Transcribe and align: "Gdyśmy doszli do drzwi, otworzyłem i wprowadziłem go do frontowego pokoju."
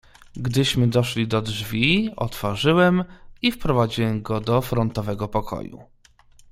"Gdyśmy 0.35 0.87
doszli 0.87 1.27
do 1.27 1.41
drzwi, 1.41 2.09
otworzyłem 2.15 3.03
i 3.41 3.51
wprowadziłem 3.51 4.21
go 4.21 4.41
do 4.41 4.61
frontowego 4.61 5.27
pokoju." 5.27 5.83